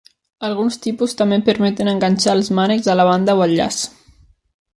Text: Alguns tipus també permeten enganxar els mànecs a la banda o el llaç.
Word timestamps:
Alguns 0.47 0.77
tipus 0.85 1.13
també 1.19 1.39
permeten 1.49 1.91
enganxar 1.93 2.35
els 2.39 2.51
mànecs 2.61 2.91
a 2.95 2.97
la 3.01 3.07
banda 3.11 3.37
o 3.41 3.45
el 3.49 3.55
llaç. 3.61 3.85